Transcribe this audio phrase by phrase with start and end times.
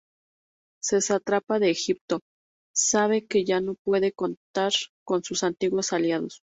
[0.91, 2.21] El sátrapa de Egipto
[2.75, 4.71] sabe que ya no puede contar
[5.05, 6.41] con sus antiguos aliados.